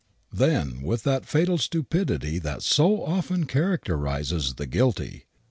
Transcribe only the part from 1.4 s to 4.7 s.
stupidity that so often characterizes the